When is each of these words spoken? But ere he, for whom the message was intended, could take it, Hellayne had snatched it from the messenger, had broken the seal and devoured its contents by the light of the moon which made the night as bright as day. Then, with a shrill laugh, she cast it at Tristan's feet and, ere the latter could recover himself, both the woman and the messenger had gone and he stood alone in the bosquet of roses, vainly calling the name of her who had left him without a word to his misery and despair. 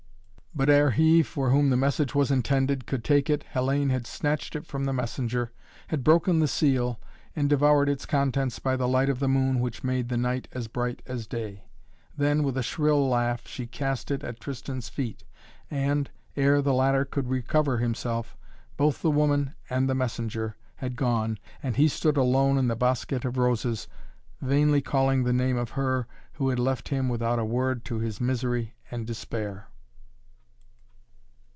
But 0.53 0.69
ere 0.69 0.91
he, 0.91 1.23
for 1.23 1.49
whom 1.49 1.69
the 1.69 1.77
message 1.77 2.13
was 2.13 2.29
intended, 2.29 2.85
could 2.85 3.05
take 3.05 3.29
it, 3.29 3.45
Hellayne 3.53 3.89
had 3.89 4.05
snatched 4.05 4.53
it 4.53 4.65
from 4.65 4.83
the 4.83 4.91
messenger, 4.91 5.49
had 5.87 6.03
broken 6.03 6.39
the 6.39 6.47
seal 6.47 6.99
and 7.33 7.47
devoured 7.49 7.87
its 7.87 8.05
contents 8.05 8.59
by 8.59 8.75
the 8.75 8.87
light 8.87 9.07
of 9.07 9.19
the 9.19 9.29
moon 9.29 9.61
which 9.61 9.81
made 9.85 10.09
the 10.09 10.17
night 10.17 10.49
as 10.51 10.67
bright 10.67 11.01
as 11.05 11.25
day. 11.25 11.63
Then, 12.17 12.43
with 12.43 12.57
a 12.57 12.63
shrill 12.63 13.07
laugh, 13.07 13.47
she 13.47 13.65
cast 13.65 14.11
it 14.11 14.25
at 14.25 14.41
Tristan's 14.41 14.89
feet 14.89 15.23
and, 15.71 16.09
ere 16.35 16.61
the 16.61 16.73
latter 16.73 17.05
could 17.05 17.29
recover 17.29 17.77
himself, 17.77 18.35
both 18.75 19.01
the 19.01 19.09
woman 19.09 19.55
and 19.69 19.87
the 19.87 19.95
messenger 19.95 20.57
had 20.75 20.97
gone 20.97 21.39
and 21.63 21.77
he 21.77 21.87
stood 21.87 22.17
alone 22.17 22.57
in 22.57 22.67
the 22.67 22.75
bosquet 22.75 23.21
of 23.23 23.37
roses, 23.37 23.87
vainly 24.41 24.81
calling 24.81 25.23
the 25.23 25.31
name 25.33 25.55
of 25.55 25.71
her 25.71 26.07
who 26.33 26.49
had 26.49 26.59
left 26.59 26.89
him 26.89 27.07
without 27.07 27.39
a 27.39 27.45
word 27.45 27.85
to 27.85 27.99
his 27.99 28.19
misery 28.19 28.73
and 28.91 29.07
despair. 29.07 29.69